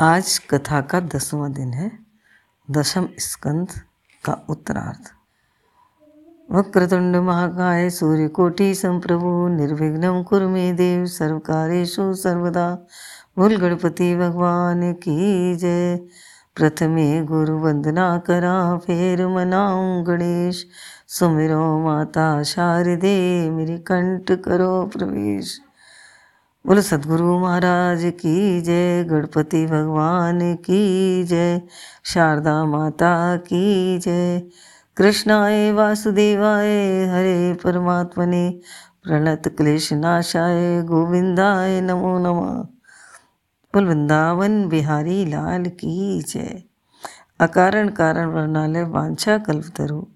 [0.00, 1.92] आज कथा का दसवां दिन है,
[2.70, 3.68] दशम स्कंद
[4.24, 5.10] का उत्तरार्ध।
[6.50, 12.86] वक्रतुंड महाकाय सूर्यकोटि संप्रभु, निर्विघ्न कुरु मे देव, सर्वकारेषु सर्वदा।
[13.38, 15.96] बोल गणपति भगवान की जय।
[16.56, 20.66] प्रथमे गुरु वंदना करा, फेर मनाऊं गणेश।
[21.08, 25.60] सुमिरो माता शारदे, मेरी कंठ करो प्रवेश।
[26.68, 31.62] बोलो, सदगुरु महाराज की जय, गणपति भगवान की जय,
[32.04, 34.42] शारदा माता की जय।
[34.96, 36.66] कृष्णाय वासुदेवाय,
[37.04, 38.60] हरे परमात्मने,
[39.02, 42.62] प्रणत क्लेश नाशाय, गोविंदाय नमो नमः।
[43.74, 46.62] बोल, वृंदावन बिहारी लाल की जय।
[47.40, 50.06] अकारण कारण वर्णालय वांछा कल्पतरु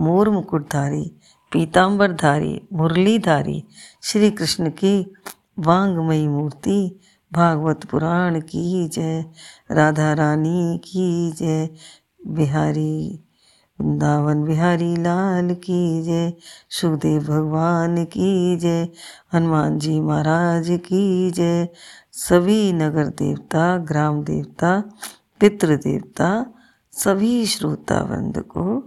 [0.00, 1.16] मोर मुकुटधारी
[1.52, 3.64] पीताम्बरधारी मुरलीधारी
[4.02, 5.14] श्री कृष्ण की
[5.58, 7.00] वांगमयी मूर्ति,
[7.32, 9.24] भागवत पुराण की जय,
[9.70, 11.70] राधा रानी की जय,
[12.26, 13.24] बिहारी
[13.80, 16.32] वृंदावन बिहारी लाल की जय,
[16.70, 18.88] सुखदेव भगवान की जय,
[19.34, 21.68] हनुमान जी महाराज की जय,
[22.12, 24.82] सभी नगर देवता, ग्राम देवता,
[25.40, 26.46] पितृ देवता,
[26.92, 28.78] सभी श्रोता वृंद को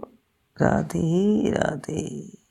[0.62, 2.41] राधे राधे।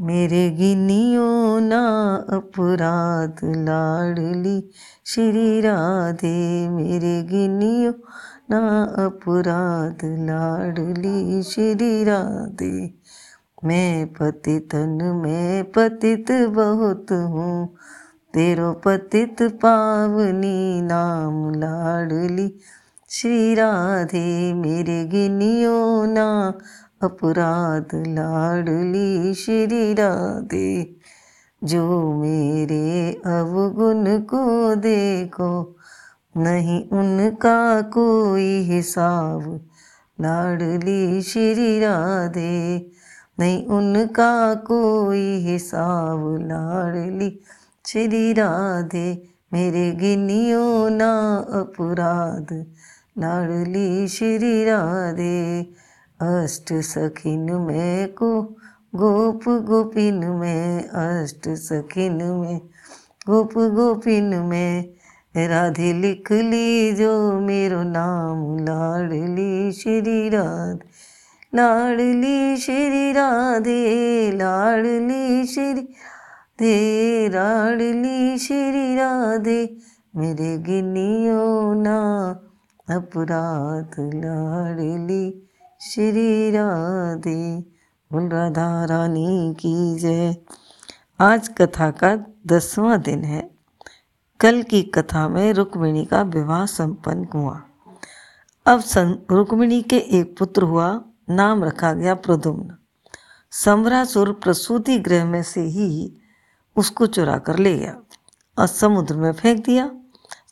[0.00, 1.80] मेरे गिनियो ना
[2.28, 4.70] अपराध लाडली
[5.06, 7.92] श्री राधे, मेरे गिनियो
[8.50, 8.60] ना
[9.04, 12.94] अपराध लाडली श्री राधे,
[13.64, 17.74] मैं पतितन, मैं पतित बहुत हूँ।
[18.34, 22.48] तेरो पतित पावनी नाम लाडली
[23.10, 26.58] श्री राधे, मेरे गिनियो ना
[27.02, 30.96] अपराध लाडली श्री राधे।
[31.64, 35.76] जो मेरे अवगुण को देखो,
[36.36, 39.60] नहीं उनका कोई हिसाब।
[40.20, 42.90] लाडली श्री राधे,
[43.40, 47.40] नहीं उनका कोई हिसाब। लाडली
[47.86, 52.66] श्री राधे, मेरे गिनियो ना अपराध।
[53.18, 55.70] लाडली श्री राधे
[56.20, 58.42] अष्ट सखिन में को,
[58.94, 62.58] गोप गोपिन में, अष्ट सखिन में,
[63.26, 64.94] गोप गोपिन में,
[65.36, 70.86] राधे लिख ली जो मेरो नाम लाडली श्री राधे
[71.54, 75.94] लाडली श्री राधे लाडली श्री
[76.60, 79.76] दे लाडली श्री राधे,
[80.16, 82.00] मेरे गिनियो ना,
[82.90, 85.44] अपराध लाडली
[85.80, 87.58] श्री राधे।
[88.12, 90.36] बोल राधा रानी की जय।
[91.20, 92.16] आज कथा का
[92.46, 93.50] दसवां दिन है।
[94.40, 97.62] कल की कथा में रुक्मिणी का विवाह संपन्न हुआ।
[98.66, 101.00] अब सं, रुक्मिणी के एक पुत्र हुआ,
[101.30, 102.74] नाम रखा गया प्रदुम्न
[103.50, 106.16] सम्रासुर प्रसूति गृह में से ही
[106.76, 108.00] उसको चुरा कर ले गया।
[108.58, 109.90] और समुद्र में फेंक दिया।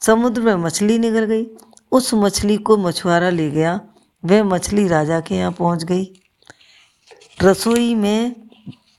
[0.01, 1.47] समुद्र में मछली निकल गई।
[1.93, 3.81] उस मछली को मछुआरा ले गया।
[4.27, 6.21] वह मछली राजा के यहाँ पहुँच गई।
[7.43, 8.49] रसोई में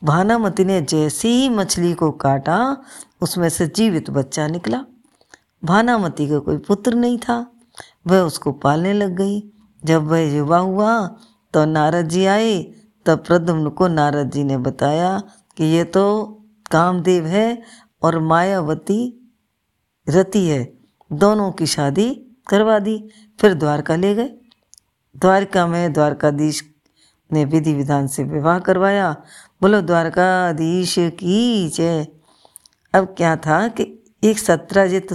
[0.04, 2.78] भानामती ने जैसे ही मछली को काटा,
[3.22, 4.86] उसमें से जीवित बच्चा निकला।
[5.64, 7.52] भानामती का कोई पुत्र नहीं था।
[8.08, 9.52] वह उसको पालने लग गई।
[9.86, 11.08] जब वह युवा हुआ
[11.54, 12.64] तो नारद जी आए।
[13.06, 15.24] तब प्रद्युम्न को नारद जी ने बताया
[15.58, 16.04] कि ये तो
[16.72, 17.62] कामदेव है
[18.04, 19.30] और मायावती
[20.10, 20.74] रति है।
[21.14, 23.10] दोनों की शादी करवा दी,
[23.42, 24.30] फिर द्वारका ले गए।
[25.20, 26.64] द्वारका में द्वारकाधीश
[27.34, 29.16] ने विधि विधान से विवाह करवाया।
[29.62, 32.08] बोलो, द्वारकाधीश की जय।
[32.94, 35.08] अब क्या था कि एक सत्राजित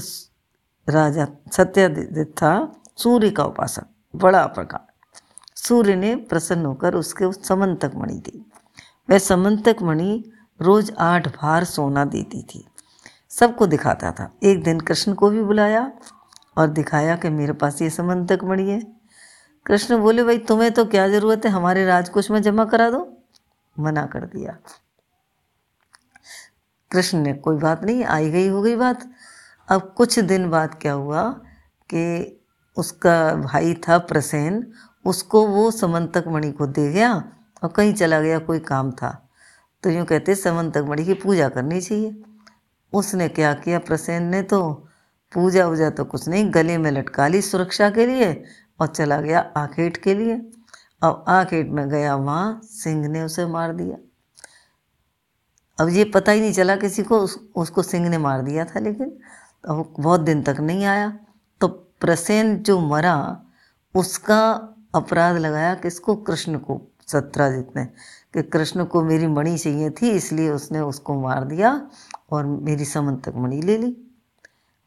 [0.88, 3.84] राजा सत्यादित था सूर्य का उपासक,
[4.16, 4.86] बड़ा प्रकार।
[5.56, 8.50] सूर्य ने प्रसन्न होकर उसके उस समंतक मणि दी।
[9.10, 10.24] वह समंतक मणि
[10.60, 12.66] रोज आठ भार सोना देती थी।
[13.30, 15.92] सबको दिखाता था। एक दिन कृष्ण को भी बुलाया
[16.56, 19.01] और दिखाया कि मेरे पास ये समंतक मणि है।
[19.66, 21.50] कृष्ण बोले, भाई, तुम्हें तो क्या ज़रूरत है?
[21.50, 23.18] हमारे राजकोष में जमा करा दो।
[23.78, 24.56] मना कर दिया।
[26.90, 29.10] कृष्ण ने, कोई बात नहीं, आई गई हो गई बात।
[29.68, 31.30] अब कुछ दिन बाद क्या हुआ
[31.90, 32.40] कि
[32.76, 34.72] उसका भाई था प्रसेन,
[35.04, 37.24] उसको वो समंतक मणि को दे गया
[37.62, 39.28] और कहीं चला गया, कोई काम था।
[39.82, 42.22] तो यूँ कहते, समंतक मणि की पूजा करनी चाहिए।
[42.92, 43.78] उसने क्या किया?
[43.78, 44.88] प्रसेन ने तो
[45.32, 48.44] पूजा वूजा तो कुछ नहीं, गले में लटका ली सुरक्षा के लिए
[48.82, 50.34] और चला गया आखेट के लिए।
[51.02, 53.96] अब आखेट में गया वहाँ सिंह ने उसे मार दिया।
[55.78, 58.80] अब ये पता ही नहीं चला किसी को उस, उसको सिंह ने मार दिया था
[58.80, 59.10] लेकिन
[59.64, 61.12] तो बहुत दिन तक नहीं आया।
[61.60, 63.16] तो प्रसेन जो मरा
[63.94, 64.42] उसका
[64.94, 66.14] अपराध लगाया किसको?
[66.16, 67.84] कृष्ण को सत्राजित ने
[68.34, 71.70] कि कृष्ण को मेरी मणि चाहिए थी इसलिए उसने उसको मार दिया
[72.30, 73.96] और मेरी समन तक मणि ले ली।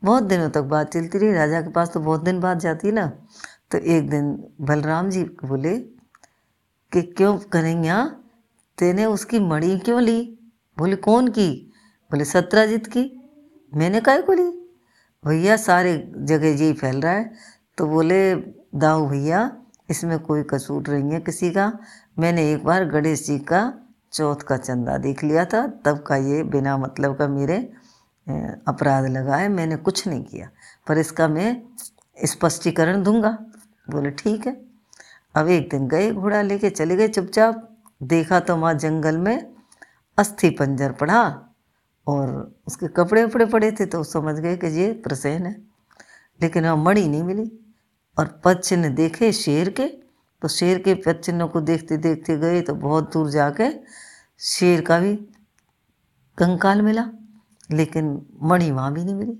[0.02, 3.12] बहुत दिनों तक बात चलती रही राजा के पास तो बहुत दिन बाद जाती ना।
[3.76, 5.80] तो एक दिन बलराम जी बोले
[6.92, 8.16] कि क्यों कन्हैया,
[8.78, 10.40] तेने उसकी मणि क्यों ली?
[10.78, 11.74] बोले, कौन की?
[12.12, 13.30] बोले, सत्राजित की।
[13.74, 14.70] मैंने काय को ली?
[15.28, 17.34] भैया, सारे जगह यही फैल रहा है।
[17.78, 18.36] तो बोले,
[18.76, 19.58] दाऊ भैया,
[19.90, 21.80] इसमें कोई कसूर नहीं है किसी का।
[22.20, 23.74] मैंने एक बार गणेश जी का
[24.14, 27.58] चौथ का चंदा देख लिया था। तब का ये बिना मतलब का मेरे
[28.68, 30.50] अपराध लगा है। मैंने कुछ नहीं किया।
[30.88, 31.62] पर इसका मैं
[32.26, 33.46] स्पष्टीकरण दूँगा।
[33.88, 34.54] बोले, ठीक है।
[35.36, 37.68] अब एक दिन गए घोड़ा लेके चले गए चुपचाप।
[38.04, 39.54] देखा तो वहाँ जंगल में
[40.18, 41.22] अस्थि पंजर पड़ा
[42.08, 42.30] और
[42.68, 45.56] उसके कपड़े उपड़े पड़े थे तो समझ गए कि ये प्रसेन है।
[46.40, 47.52] लेकिन वहाँ मणि नहीं मिली
[48.18, 49.88] और पद चिन्ह देखे शेर के।
[50.42, 51.22] तो शेर के पद
[51.54, 53.70] को देखते देखते गए तो बहुत दूर जाके
[54.42, 55.16] शेर का भी
[56.38, 57.06] कंकाल मिला,
[57.70, 58.06] लेकिन
[58.44, 59.38] मणि वहाँ भी नहीं मिली।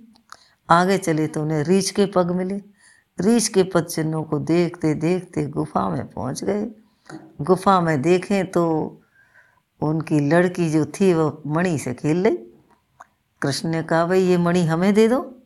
[0.70, 2.62] आगे चले तो उन्हें रीछ के पग मिले।
[3.20, 6.68] रीछ के पद चिन्हों को देखते देखते गुफा में पहुँच गए।
[7.42, 9.02] गुफा में देखें तो
[9.82, 12.38] उनकी लड़की जो थी वो मणि से खेल रही।
[13.42, 15.44] कृष्ण ने कहा, भाई ये मणि हमें दे दो।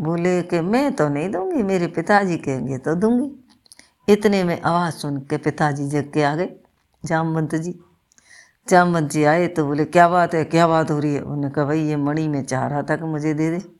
[0.00, 3.44] बोले कि, मैं तो नहीं दूँगी, मेरे पिताजी कहेंगे तो दूँगी।
[4.12, 6.56] इतने में आवाज़ सुन के पिताजी जग के आ गए,
[7.04, 7.80] जामवंत जी।
[8.68, 11.20] जामवंत जी आए तो बोले, क्या बात है, क्या बात हो रही है?
[11.20, 13.73] उन्होंने कहा, भाई ये मणि मैं चाह रहा था कि मुझे दे दे।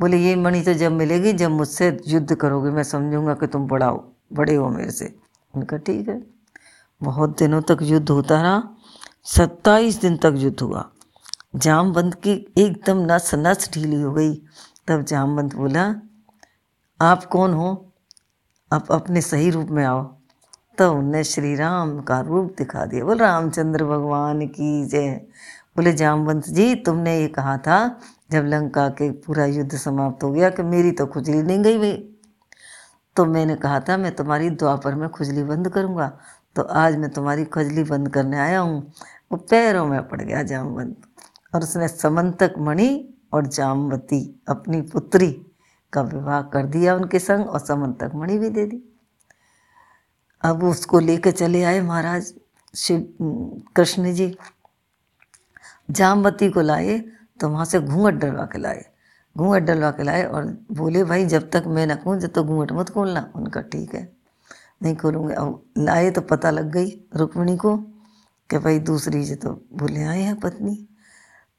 [0.00, 3.86] बोले, ये मणि तो जब मिलेगी, जब मुझसे युद्ध करोगे, मैं समझूँगा कि तुम बड़ा
[3.86, 5.16] हो, बड़े हो मेरे से।
[5.54, 6.26] उनका ठीक है।
[7.02, 8.62] बहुत दिनों तक युद्ध होता रहा।
[9.24, 10.90] सत्ताईस दिन तक युद्ध हुआ।
[11.56, 14.34] जामवंत की एकदम नस नस ढीली हो गई।
[14.88, 15.94] तब जामवंत बोला,
[17.00, 17.92] आप कौन हो?
[18.72, 20.14] आप अपने सही रूप में आओ।
[20.78, 25.20] तब उनने श्री राम का रूप दिखा दिया। बोल, रामचंद्र भगवान की जय।
[25.80, 27.76] बोले, जामवंत जी, तुमने ये कहा था
[28.30, 31.92] जब लंका के पूरा युद्ध समाप्त हो गया कि मेरी तो खुजली नहीं गई भाई
[33.16, 36.08] तो मैंने कहा था, मैं तुम्हारी द्वापर में खुजली बंद करूँगा।
[36.56, 38.92] तो आज मैं तुम्हारी खुजली बंद करने आया हूँ।
[39.32, 40.96] वो पैरों में पड़ गया जामवंत
[41.54, 42.90] और उसने समंतक मणि
[43.32, 45.30] और जामवती, अपनी पुत्री
[45.92, 48.82] का विवाह कर दिया उनके संग और समंतक मणि भी दे दी।
[50.42, 52.32] अब उसको लेकर चले आए महाराज
[52.74, 53.06] शिव
[53.76, 54.34] कृष्ण जी।
[55.90, 56.98] जामवती को लाए
[57.40, 58.84] तो वहाँ से घूंघट डलवा के लाए।
[59.36, 62.72] घूंघट डलवा के लाए और बोले, भाई, जब तक मैं न कहूँ जब तक घूंघट
[62.72, 64.02] मत खोलना। उनका, ठीक है,
[64.82, 67.76] नहीं खोलूँगे। अब लाए तो पता लग गई रुक्मिणी को
[68.50, 70.74] कि भाई, दूसरी से तो बोले आए हैं पत्नी।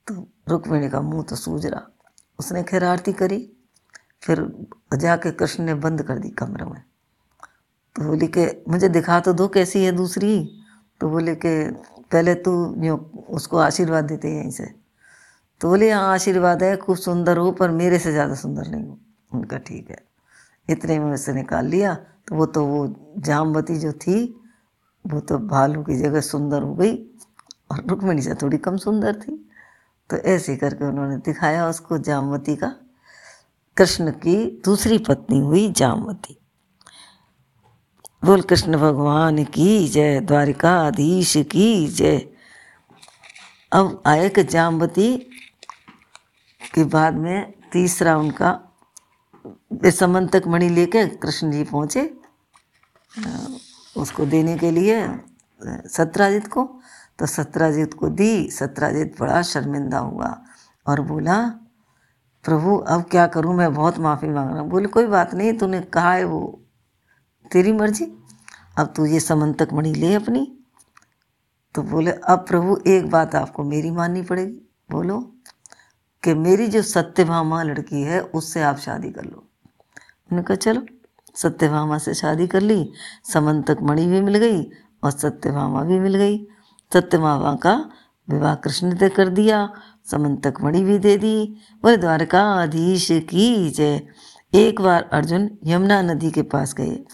[0.07, 1.88] तो रुक्मिणी का मुँह तो सूझ रहा।
[2.39, 3.39] उसने खैर आरती करी,
[4.22, 4.68] फिर
[4.98, 6.81] जाके कृष्ण ने बंद कर दी कमरे में।
[7.95, 10.57] तो बोली कि, मुझे दिखा तो दो कैसी है दूसरी?
[11.01, 11.50] तो बोले कि
[12.12, 12.52] पहले तू
[12.84, 12.98] यूँ
[13.30, 14.66] उसको आशीर्वाद देते यहीं से
[15.62, 18.98] तो बोले हाँ आशीर्वाद है, खूब सुंदर हो, पर मेरे से ज़्यादा सुंदर नहीं हो।
[19.31, 19.98] उनका ठीक है।
[20.68, 21.94] इतने में उससे निकाल लिया
[22.28, 24.24] तो वो तो वो जामवती जो थी,
[25.06, 26.96] वो तो भालू की जगह सुंदर हो गई
[27.72, 29.38] और रुक्मिणी से थोड़ी कम सुंदर थी।
[30.10, 32.74] तो ऐसे करके उन्होंने दिखाया उसको जामवती का।
[33.78, 34.35] कृष्ण की
[34.66, 36.38] दूसरी पत्नी हुई जामवती।
[38.21, 42.18] बोल कृष्ण भगवान की जय, द्वारिकाधीश की जय।
[43.71, 45.16] अब आए कि जामवती
[46.61, 48.51] के बाद में तीसरा उनका
[49.92, 52.04] समंतक मणि लेके कृष्ण जी पहुँचे,
[53.97, 55.01] उसको देने के लिए
[55.90, 56.63] सत्राजित को।
[57.19, 60.33] तो सत्राजित को दी, सत्राजित बड़ा शर्मिंदा हुआ
[60.85, 61.42] और बोला,
[62.45, 63.56] प्रभु, अब क्या करूँ?
[63.56, 66.57] मैं बहुत माफ़ी मांग रहा हूँ। बोले, कोई बात नहीं, तूने कहा है वो
[67.52, 68.18] तेरी मर्ज़ी।
[68.78, 70.58] अब तू ये समंतक मणि ले अपनी।
[71.76, 75.36] तो बोले, अब प्रभु, एक बात आपको मेरी माननी पड़ेगी। बोलो
[76.24, 80.86] कि मेरी जो सत्यभामा लड़की है, उससे आप शादी कर लो। उन्होंने कहा, चलो।
[81.36, 82.92] सत्यभामा से शादी कर ली,
[83.34, 84.64] समंतक मणि भी मिल गई
[85.04, 86.48] और सत्यभामा भी मिल गई।
[86.94, 87.90] सत्यभामा का
[88.30, 89.74] विवाह कृष्ण ने कर दिया,
[90.06, 94.02] समंतक मणि भी दे दी। बोले, द्वारकाधीश की जय।
[94.54, 97.06] एक बार अर्जुन यमुना नदी के पास गए।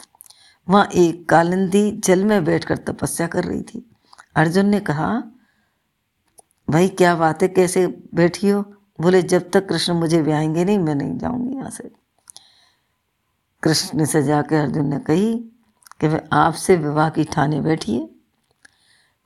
[0.69, 3.91] वहाँ एक कालिंदी जल में बैठकर तपस्या कर रही थी।
[4.35, 5.23] अर्जुन ने कहा,
[6.69, 8.61] भाई, क्या बात है कैसे बैठी हो?
[9.01, 11.91] बोले, जब तक कृष्ण मुझे ब्याहेंगे नहीं, मैं नहीं जाऊँगी यहाँ से।
[13.63, 15.33] कृष्ण से जाकर अर्जुन ने कही
[16.01, 18.09] कि मैं आपसे विवाह की ठाने बैठिए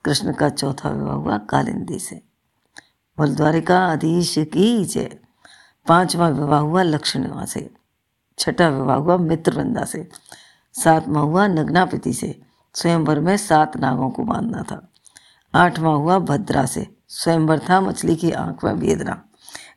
[0.04, 2.22] कृष्ण का चौथा विवाह हुआ कालिंदी से।
[3.18, 5.18] बोल, द्वारिका अधीश की जय।
[5.88, 7.70] पांचवा विवाह हुआ लक्ष्मणवा से।
[8.38, 10.08] छठा विवाह हुआ मित्रवृंदा से।
[10.74, 12.34] सातवां हुआ नग्नापति से
[12.74, 14.80] स्वयंवर में सात नागों को बांधना था।
[15.54, 19.22] आठवां हुआ भद्रा से स्वयंवर था मछली की आँख में वेदना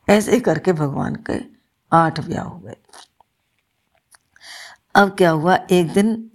[0.09, 1.39] ऐसे करके भगवान के
[1.91, 2.77] आठ ब्याह हो गए।
[4.95, 5.55] अब क्या हुआ?
[5.55, 6.31] एक दिन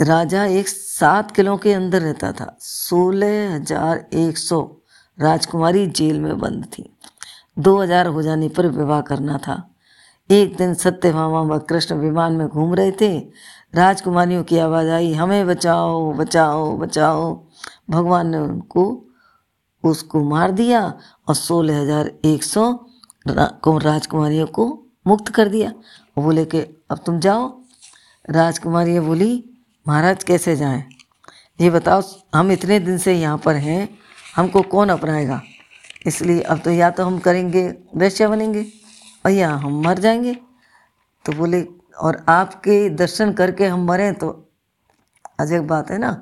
[0.00, 4.60] राजा एक सात किलो के अंदर रहता था। सोलह हज़ार एक सौ
[5.18, 6.90] राजकुमारी जेल में बंद थी।
[7.58, 9.56] दो हज़ार हो जाने पर विवाह करना था।
[10.30, 13.18] एक दिन सत्यभामा व कृष्ण विमान में घूम रहे थे।
[13.74, 17.34] राजकुमारियों की आवाज़ आई, हमें बचाओ बचाओ बचाओ।
[17.90, 19.04] भगवान ने उनको,
[19.84, 20.82] उसको मार दिया
[21.28, 22.70] और सोलह हज़ार एक सौ
[23.28, 24.66] राजकुमारियों को
[25.06, 25.72] मुक्त कर दिया।
[26.16, 27.48] वो बोले कि, अब तुम जाओ।
[28.28, 29.44] राजकुमारियाँ बोली,
[29.86, 30.82] महाराज, कैसे जाएँ?
[31.58, 32.02] ये बताओ,
[32.34, 33.88] हम इतने दिन से यहाँ पर हैं,
[34.36, 35.40] हमको कौन अपनाएगा?
[36.06, 37.66] इसलिए अब तो या तो हम करेंगे
[37.96, 38.66] वैश्य बनेंगे।
[39.26, 40.34] और या हम मर जाएँगे।
[41.24, 41.62] तो बोले,
[41.98, 44.48] और आपके दर्शन करके हम मरें तो
[45.40, 46.12] अजब बात है ना?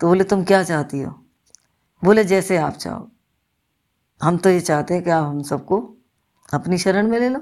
[0.00, 1.10] तो बोले, तुम क्या चाहती हो?
[2.04, 3.10] बोले, जैसे आप चाहो।
[4.22, 5.96] हम तो ये चाहते हैं कि आप हम सबको
[6.54, 7.38] अपनी शरण में ले लो।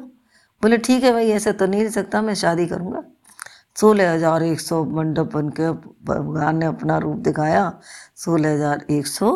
[0.62, 3.02] बोले, ठीक है भाई, ऐसे तो नहीं रह सकता, मैं शादी करूँगा।
[3.76, 5.70] सोलह हज़ार एक सौ मंडप बन के
[6.04, 7.80] भगवान ने अपना रूप दिखाया,
[8.16, 9.30] सोलह हज़ार एक सौ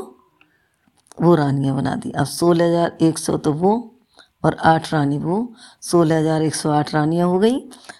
[1.22, 3.91] वो रानियाँ बना दी। अब सोलह हज़ार एक सौ तो वो
[4.42, 7.58] और आठ रानी वो, सोलह हज़ार एक सौ आठ रानियाँ हो गई।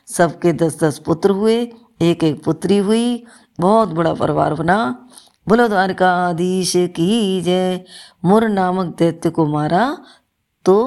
[0.08, 1.60] सबके दस दस पुत्र हुए,
[2.02, 3.24] एक एक पुत्री हुई,
[3.58, 5.08] बहुत बड़ा परिवार बना।
[5.46, 7.84] बोलो द्वारकाधीश की जय।
[8.24, 9.86] मुर नामक दैत्य को मारा
[10.64, 10.78] तो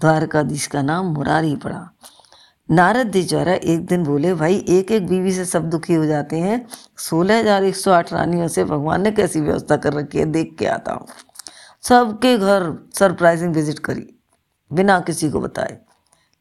[0.00, 1.88] द्वारकाधीश का नाम मुरारी पड़ा।
[2.68, 6.38] नारद जी द्वारा एक दिन बोले, भाई एक एक बीवी से सब दुखी हो जाते
[6.38, 6.66] हैं।
[6.98, 10.54] सोलह हज़ार एक सौ आठ रानियों से भगवान ने कैसी व्यवस्था कर रखी है, देख
[10.58, 11.06] के आता हूँ।
[11.84, 14.06] सबके घर सरप्राइजिंग विज़िट करी।
[14.70, 15.78] बिना किसी को बताए।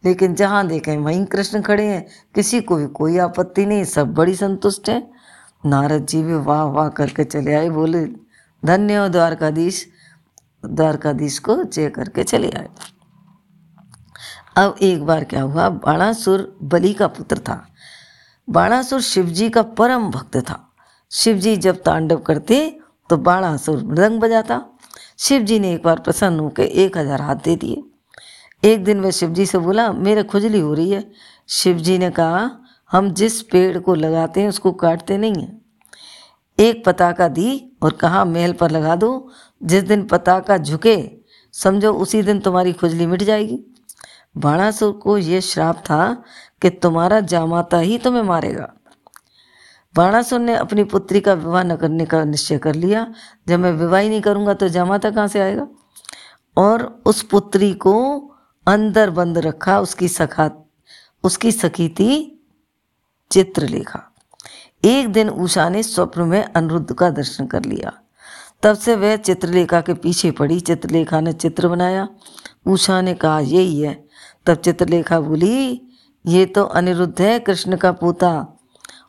[0.04, 2.06] लेकिन जहाँ देखें, वहीं कृष्ण खड़े हैं।
[2.36, 5.12] किसी को भी कोई आपत्ति नहीं, सब बड़ी संतुष्ट हैं।
[5.66, 8.06] नारद जी भी वाह वाह करके चले आए, बोले,
[8.64, 9.86] धन्य हो द्वारकाधीश।
[10.66, 12.68] द्वारकाधीश को जय करके चले आए।
[14.58, 17.66] अब एक बार क्या हुआ, बाणासुर बलि का पुत्र था।
[18.48, 20.60] बाणासुर शिवजी का परम भक्त था।
[21.12, 24.62] शिवजी जब तांडव करते तो बाणासुर मृदंग बजाता।
[25.18, 27.84] शिवजी ने एक बार प्रसन्न होकर एक हज़ार हाथ दे दिए।
[28.64, 31.12] एक दिन वह शिवजी से बोला, मेरे खुजली हो रही है।
[31.48, 32.52] शिवजी ने कहा,
[32.92, 35.62] हम जिस पेड़ को लगाते हैं, उसको काटते नहीं हैं।
[36.60, 39.32] एक पताका दी और कहा, महल पर लगा दो।
[39.64, 41.12] जिस दिन पताका झुके,
[41.54, 43.64] समझो उसी दिन तुम्हारी खुजली मिट जाएगी।
[44.38, 46.24] बाणासुर को यह श्राप था
[46.62, 48.74] कि तुम्हारा जामाता ही तुम्हें मारेगा।
[49.96, 53.14] बाणासुर ने अपनी पुत्री का विवाह न करने का निश्चय कर लिया।
[53.48, 55.68] जब मैं विवाह ही नहीं करूँगा तो जामाता कहाँ से आएगा?
[56.58, 58.26] और उस पुत्री को
[58.70, 60.52] अंदर बंद रखा, उसकी सखा,
[61.24, 62.40] उसकी सखी थी
[63.32, 64.16] चित्रलेखा।
[64.86, 67.94] एक दिन उषा ने स्वप्न में अनिरुद्ध का दर्शन कर लिया।
[68.64, 72.08] तब से वह चित्रलेखा के पीछे पड़ी। चित्रलेखा ने चित्र बनाया।
[72.68, 74.08] उषा ने कहा, यही है।
[74.46, 75.82] तब चित्रलेखा बोली,
[76.26, 78.60] ये तो अनिरुद्ध है, कृष्ण का पोता।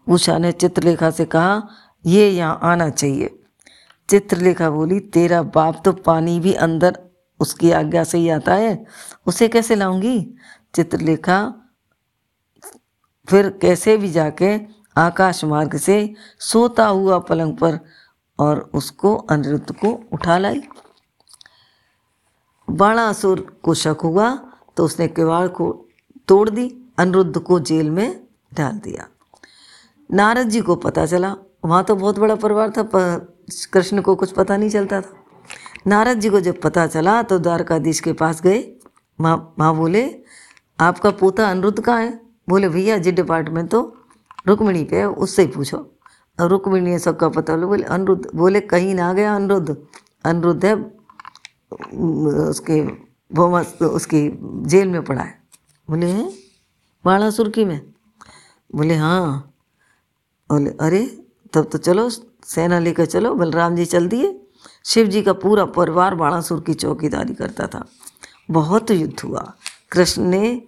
[0.08, 1.62] उषा ने चित्रलेखा से कहा,
[2.06, 3.40] ये यहाँ आना चाहिए।
[4.10, 7.09] चित्रलेखा बोली, तेरा बाप तो पानी भी अंदर
[7.40, 8.84] उसकी आज्ञा से ही आता है।
[9.26, 10.18] उसे कैसे लाऊँगी?
[10.74, 11.52] चित्रलेखा,
[13.28, 14.58] फिर कैसे भी जाके
[14.96, 17.78] आकाश मार्ग से सोता हुआ पलंग पर
[18.38, 20.62] और उसको अनिरुद्ध को उठा लाई।
[22.68, 24.34] बाणासुर को शक हुआ
[24.76, 25.70] तो उसने किवाड़ को
[26.28, 26.68] तोड़ दी,
[26.98, 28.20] अनिरुद्ध को जेल में
[28.54, 29.06] डाल दिया।
[30.10, 33.34] नारद जी को पता चला, वहाँ तो बहुत बड़ा परिवार था, पर
[33.72, 35.19] कृष्ण को कुछ पता नहीं चलता था।
[35.86, 38.72] नारद जी को जब पता चला तो द्वारकाधीश के पास गए।
[39.20, 40.22] माँ माँ बोले,
[40.80, 42.20] आपका पोता अनिरुद्ध कहाँ है?
[42.48, 43.96] बोले, भैया जी डिपार्टमेंट तो
[44.48, 45.76] रुक्मिणी पे है, उससे ही पूछो।
[46.40, 49.76] और रुक्मिणी सबका पता बोले बोले, अनिरुद्ध। बोले, कहीं ना गया अनिरुद्ध।
[50.24, 50.74] अनिरुद्ध है
[52.48, 52.80] उसके
[53.32, 55.42] वो उसकी जेल में पड़ा है।
[55.90, 56.32] बोले, हैं?
[57.50, 57.92] की में?
[58.74, 59.54] बोले हाँ।
[60.52, 62.10] बोले, अरे, तब तो चलो,
[62.44, 64.46] सेना लेकर चलो, बलराम जी चल दिए।
[64.84, 67.84] शिव जी का पूरा परिवार बाणासुर की चौकीदारी करता था।
[68.50, 69.52] बहुत युद्ध हुआ।
[69.90, 70.62] कृष्ण ने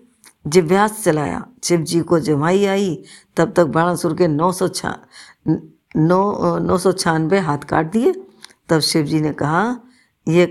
[0.46, 3.04] जिभ्यास चलाया। शिव जी को जमाई आई
[3.36, 4.98] तब तक बाणासुर के नौ सौ छा
[5.96, 8.12] नौ नौ सौ छियानवे हाथ काट दिए।
[8.68, 9.76] तब शिव जी ने कहा,
[10.28, 10.46] ये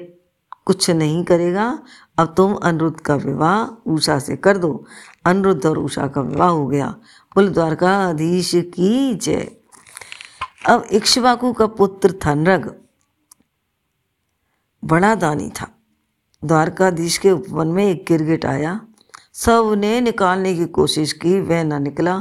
[0.66, 1.80] कुछ नहीं करेगा।
[2.18, 4.86] अब तुम अनिरुद्ध का विवाह उषा से कर दो।
[5.26, 6.96] अनिरुद्ध और उषा का विवाह हो गया।
[7.34, 9.52] कुल द्वारकाधीश की जय।
[10.70, 12.81] अब इक्ष्वाकु का पुत्र था नृग
[14.84, 15.68] बड़ा दानी था।
[16.46, 18.82] द्वारकाधीश के उपवन में एक गिरगिट आया।
[19.34, 22.18] सबने निकालने की कोशिश की, वह ना निकला।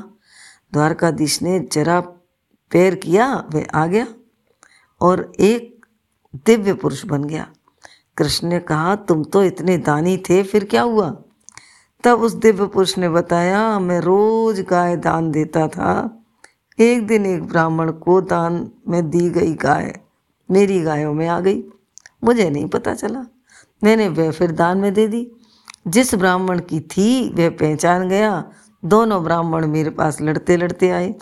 [0.73, 2.01] द्वारकाधीश ने जरा
[2.71, 4.07] पैर किया, वह आ गया
[5.01, 5.87] और एक
[6.47, 7.49] दिव्य पुरुष बन गया।
[8.17, 11.23] कृष्ण ने कहा, तुम तो इतने दानी थे, फिर क्या हुआ?
[12.05, 16.23] तब उस दिव्य पुरुष ने बताया, मैं रोज गाय दान देता था।
[16.79, 20.01] एक दिन एक ब्राह्मण को दान में दी गई गाय,
[20.51, 21.65] मेरी गायों में आ गई।
[22.25, 23.25] मुझे नहीं पता चला।
[23.85, 25.31] मैंने वह फिर दान में दे दी।
[25.87, 28.45] जिस ब्राह्मण की थी, वह पहचान गया।
[28.85, 31.15] दोनों ब्राह्मण मेरे पास लड़ते लड़ते आए।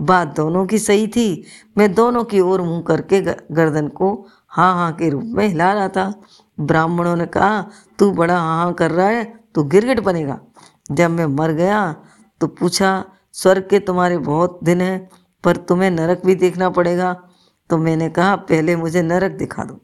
[0.00, 1.44] बात दोनों की सही थी।
[1.78, 3.20] मैं दोनों की ओर मुँह करके
[3.52, 6.22] गर्दन को हाँ हाँ के रूप में हिला रहा था।
[6.60, 9.24] ब्राह्मणों ने कहा, तू बड़ा हाँ हाँ कर रहा है,
[9.54, 10.40] तू गिरगिट बनेगा।
[10.90, 11.96] जब मैं मर गया
[12.40, 15.10] तो पूछा, स्वर्ग के तुम्हारे बहुत दिन हैं,
[15.44, 17.12] पर तुम्हें नरक भी देखना पड़ेगा।
[17.70, 19.80] तो मैंने कहा, पहले मुझे नरक दिखा दो।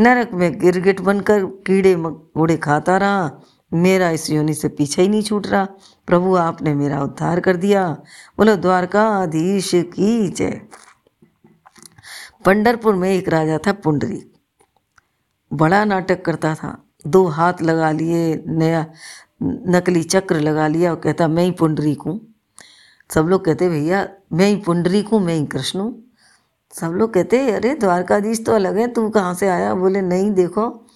[0.00, 3.40] नरक में गिरगिट बनकर कीड़े मकोड़े खाता रहा।
[3.72, 5.64] मेरा इस योनि से पीछे ही नहीं छूट रहा।
[6.06, 7.88] प्रभु, आपने मेरा उद्धार कर दिया।
[8.38, 10.60] बोलो, द्वारकाधीश की जय।
[12.44, 14.32] पंडरपुर में एक राजा था पुंडरी।
[15.52, 18.86] बड़ा नाटक करता था। दो हाथ लगा लिए, नया
[19.42, 22.34] नकली चक्र लगा लिया और कहता, मैं ही पुंडरीक हूँ।
[23.10, 26.07] सब लोग कहते, भैया, मैं ही पुंडरीक हूँ, मैं ही कृष्ण हूँ।
[26.80, 29.74] सब लोग कहते अरे, द्वारकाधीश तो अलग है, तू कहाँ से आया?
[29.74, 30.86] बोले, नहीं, देखो,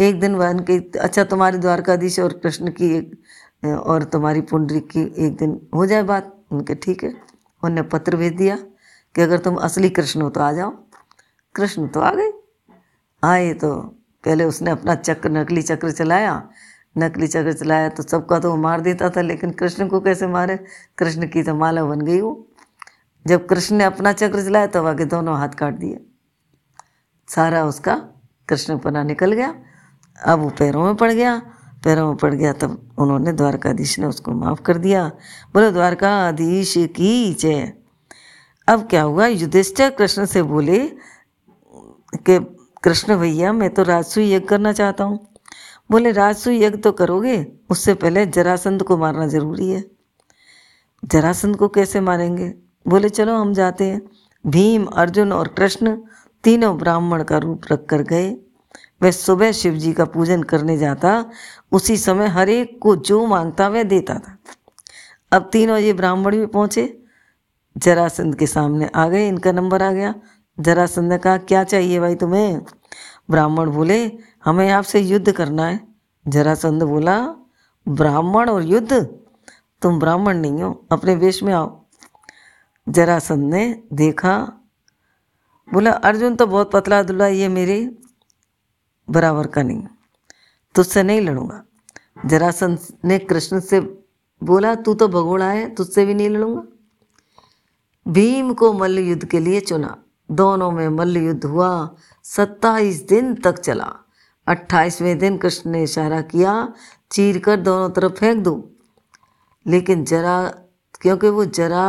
[0.00, 3.22] एक दिन वन के अच्छा तुम्हारी द्वारकाधीश और कृष्ण की एक,
[3.66, 7.14] और तुम्हारी पुंडरी की एक दिन हो जाए बात। उनके, ठीक है।
[7.62, 8.56] उनने पत्र भेज दिया
[9.14, 10.70] कि अगर तुम असली कृष्ण हो तो आ जाओ।
[11.54, 12.32] कृष्ण तो आ गए।
[13.24, 13.74] आए तो
[14.24, 16.48] पहले उसने अपना चक्र, नकली चक्र चलाया।
[16.98, 20.58] नकली चक्र चलाया तो सबका तो वो मार देता था, लेकिन कृष्ण को कैसे मारे?
[20.98, 22.47] कृष्ण की तो माला बन गई वो।
[23.26, 26.06] जब कृष्ण ने अपना चक्र चलाया तब आगे दोनों हाथ काट दिए।
[27.28, 27.94] सारा उसका
[28.48, 29.54] कृष्ण पना निकल गया।
[30.26, 31.42] अब वो पैरों में पड़ गया।
[31.84, 35.08] पैरों में पड़ गया, तब उन्होंने द्वारकाधीश ने उसको माफ़ कर दिया।
[35.54, 37.72] बोले, द्वारकाधीश की जय।
[38.68, 39.26] अब क्या हुआ?
[39.26, 40.88] युधिष्ठिर कृष्ण से बोले
[42.14, 45.34] कि, कृष्ण भैया, मैं तो राजसू यज्ञ करना चाहता हूँ।
[45.90, 47.52] बोले राजसू यज्ञ तो करोगे?
[47.70, 49.84] उससे पहले जरासंध को मारना ज़रूरी है।
[51.04, 52.67] जरासंध को कैसे मारेंगे?
[52.88, 54.02] बोले, चलो हम जाते हैं।
[54.46, 55.98] भीम, अर्जुन और कृष्ण
[56.44, 58.36] तीनों ब्राह्मण का रूप रख कर गए।
[59.02, 61.24] वह सुबह शिव जी का पूजन करने जाता,
[61.72, 64.38] उसी समय हर एक को जो माँगता वह देता था।
[65.32, 67.02] अब तीनों ये ब्राह्मण भी पहुँचे।
[67.78, 70.14] जरासंध के सामने आ गए, इनका नंबर आ गया।
[70.60, 72.60] जरासंध ने कहा, क्या चाहिए भाई तुम्हें?
[73.30, 74.12] ब्राह्मण बोले,
[74.44, 75.80] हमें आपसे युद्ध करना है।
[76.28, 77.34] जरासंध बोला,
[77.88, 78.92] ब्राह्मण और युद्ध?
[79.82, 81.87] तुम ब्राह्मण नहीं हो, अपने वेश में आओ।
[82.88, 84.36] जरासंध ने देखा।
[85.68, 87.78] बोला, अर्जुन तो बहुत पतला दुला ये मेरे
[89.08, 89.86] बराबर का नहीं,
[90.74, 91.62] तुझसे नहीं लड़ूँगा।
[92.26, 93.80] जरासंध ने कृष्ण से
[94.42, 96.62] बोला, तू तो भगोड़ा है, तुझसे भी नहीं लड़ूँगा।
[98.06, 99.96] भीम को मल्ल युद्ध के लिए चुना।
[100.30, 103.92] दोनों में मल्ल युद्ध हुआ, सत्ताईस दिन तक चला।
[104.46, 106.72] अट्ठाईसवें दिन कृष्ण ने इशारा किया,
[107.10, 108.70] चीर कर दोनों तरफ़ फेंक दो।
[109.66, 110.38] लेकिन जरा
[111.00, 111.84] क्योंकि वो जरा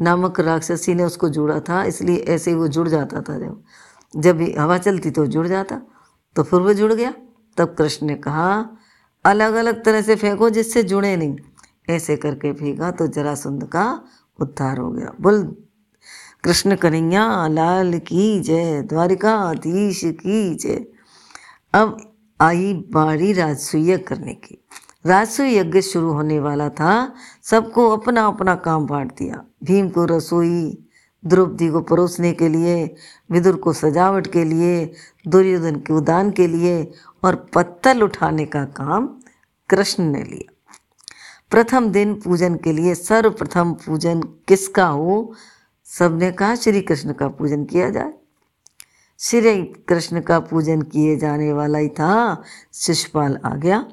[0.00, 3.62] नामक राक्षसी ने उसको जोड़ा था, इसलिए ऐसे ही वो जुड़ जाता था जब।
[4.14, 5.80] जब हवा चलती तो जुड़ जाता
[6.36, 7.12] तो फिर वो जुड़ गया।
[7.56, 8.48] तब कृष्ण ने कहा
[9.24, 11.36] अलग अलग तरह से फेंको जिससे जुड़े नहीं।
[11.90, 13.84] ऐसे करके फेंका तो जरासंध का
[14.38, 15.42] उद्धार हो गया। बोल,
[16.44, 20.86] कृष्ण कन्हैया, लाल की जय द्वारिकाधीश की जय।
[21.74, 21.96] अब
[22.40, 24.62] आई बारी राजसूय करने की।
[25.08, 30.84] राजस्व यज्ञ शुरू होने वाला था। सबको अपना अपना काम बांट दिया। भीम को रसोई,
[31.26, 32.94] द्रौपदी को परोसने के लिए,
[33.30, 34.92] विदुर को सजावट के लिए,
[35.28, 36.92] दुर्योधन के उदान के लिए
[37.24, 39.08] और पत्तल उठाने का काम
[39.68, 40.54] कृष्ण ने लिया।
[41.50, 45.34] प्रथम दिन पूजन के लिए सर्वप्रथम पूजन किसका हो?
[45.84, 48.12] सबने कहा श्री कृष्ण का पूजन किया जाए।
[49.18, 52.42] श्री कृष्ण का पूजन किए जाने वाला ही था।
[52.74, 53.86] शिषपाल आ गया।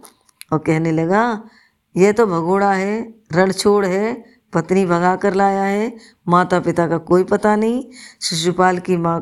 [0.51, 1.49] और कहने लगा
[1.95, 4.13] यह तो भगोड़ा है, रणछोड़ है,
[4.53, 5.95] पत्नी भगा कर लाया है
[6.27, 7.83] माता पिता का कोई पता नहीं।
[8.21, 9.19] शिशुपाल की माँ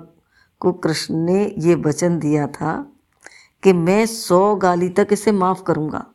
[0.59, 2.73] को कृष्ण ने ये वचन दिया था
[3.63, 6.05] कि मैं सौ गाली तक इसे माफ़ करूँगा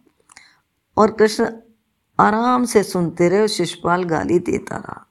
[0.97, 1.51] और कृष्ण
[2.19, 5.05] आराम से सुनते रहे और शिशुपाल गाली देता रहा।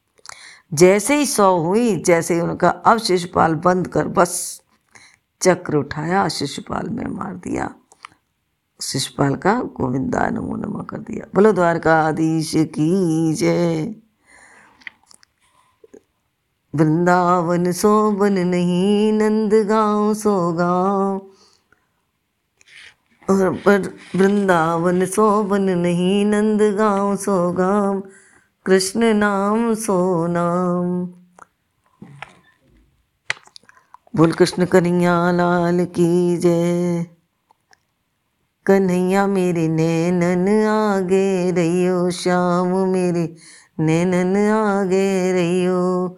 [0.73, 4.61] जैसे ही सौ हुई, जैसे ही उनका अब शिशुपाल बंद कर बस
[5.41, 7.73] चक्र उठाया शिशुपाल में मार दिया।
[8.81, 13.95] शिषपाल का गोविंदा नमो नमः कर दिया। बोलो, द्वारकाधीश की जय।
[16.75, 21.17] वृंदावन सोबन नहीं नंद गाँव सो गाँव
[23.29, 28.03] और पर वृंदावन सोबन नहीं नंद गाँव सो गाम
[28.65, 31.05] कृष्ण नाम सो नाम।
[34.15, 37.16] बोल, कृष्ण कन्हैया लाल की जय।
[38.67, 43.35] कन्हैया मेरे नैनन आगे रहियो, श्याम मेरे
[43.79, 46.17] नैनन आगे रहियो।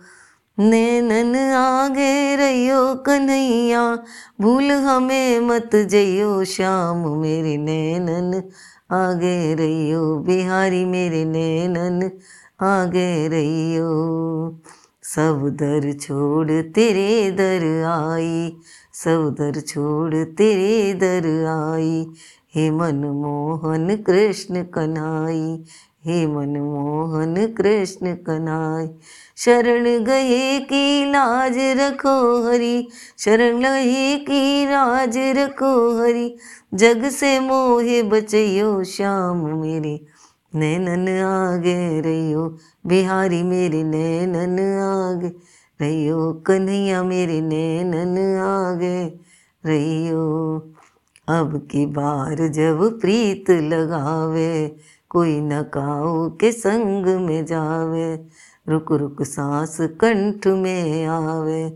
[0.60, 4.04] नैनन आगे रहियो कन्हैया,
[4.42, 8.44] भूल हमें मत जइयो, श्याम मेरे नैनन
[8.92, 12.12] आगे रहियो। बिहारी मेरे नैनन
[12.62, 13.92] आगे रहियो।
[15.04, 18.58] सब दर छोड़ तेरे दर आई,
[18.94, 22.12] सब दर छोड़ तेरे दर आई।
[22.56, 25.64] हे मनमोहन कृष्ण कन्हाई,
[26.06, 28.88] हे मनमोहन कृष्ण कन्हाई,
[29.38, 36.36] शरण गए की लाज रखो हरी, शरण गए की लाज रखो हरी,
[36.74, 40.06] जग से मोहे बचइयो श्याम मेरे,
[40.56, 42.58] नैनन आगे रहियो,
[42.88, 45.30] बिहारी मेरे नैनन आगे
[45.82, 49.06] रहियो, कन्हैया मेरे नैनन आगे
[49.66, 50.74] रहियो।
[51.30, 54.76] अब की बार जब प्रीत लगावे,
[55.10, 58.28] कोई न काऊ के संग में जावे।
[58.70, 61.70] रुक रुक सांस कंठ में आवे।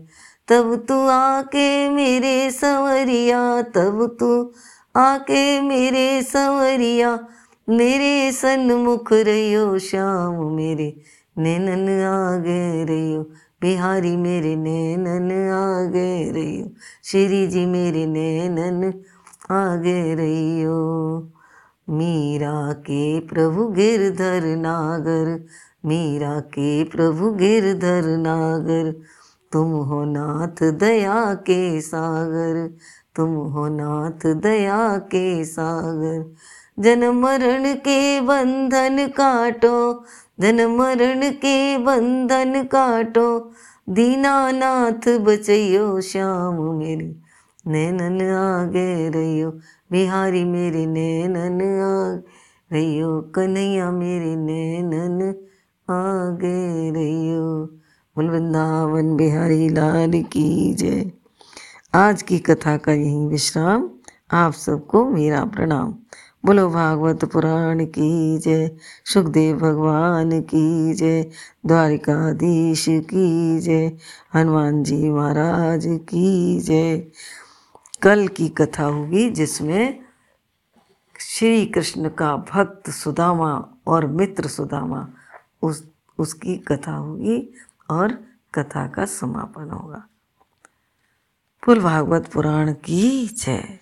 [0.48, 4.52] तब तू आके मेरे सवरिया, तब तू
[4.96, 7.28] आके मेरे सवरिया।
[7.68, 11.00] मेरे सन्मुख रहियो, श्याम मेरे
[11.38, 13.22] नैनन आ आगे रहियो।
[13.60, 16.68] बिहारी मेरे नैनन आ आगे रहियो।
[17.04, 18.94] श्री जी मेरे नैनन
[19.50, 21.20] आगे रहियो।
[21.90, 25.44] मीरा के प्रभु गिरधर नागर,
[25.84, 28.94] मीरा के प्रभु गिरधर नागर,
[29.52, 32.74] तुम हो नाथ दया के सागर,
[33.16, 36.34] तुम हो नाथ दया के सागर।
[36.78, 40.04] जन मरण के बंधन काटो,
[40.40, 43.50] जन मरण के बंधन काटो,
[43.88, 47.23] दीनानाथ बचइयो श्याम मेरे।
[47.68, 49.50] नैनन आ आगे रहियो।
[49.92, 52.24] बिहारी मेरे नैनन आगे
[52.72, 55.34] रहियो। कन्हैया मेरे नैनन
[55.90, 57.64] आ आगे रहियो।
[58.16, 61.10] बोल वृंदावन बिहारी लाल की जय।
[61.94, 63.90] आज की कथा का यही विश्राम।
[64.32, 65.94] आप सबको मेरा प्रणाम।
[66.46, 71.22] बोलो भागवत पुराण की जय। सुखदेव भगवान की जय।
[71.66, 73.96] द्वारिकाधीश की जय।
[74.34, 77.06] हनुमान जी महाराज की जय।
[78.04, 80.04] कल की कथा होगी जिसमें
[81.20, 85.08] श्री कृष्ण का भक्त सुदामा और मित्र सुदामा
[85.62, 85.88] उस,
[86.18, 87.54] उसकी कथा होगी
[87.90, 88.12] और
[88.54, 90.04] कथा का समापन होगा।
[91.66, 93.78] पूर्व भागवत पुराण की जय।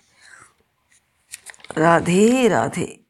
[1.77, 3.02] राधे राधे।